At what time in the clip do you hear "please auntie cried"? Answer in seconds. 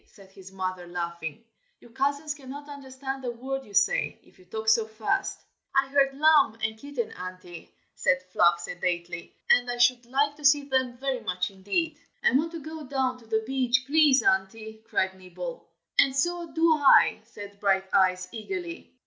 13.85-15.13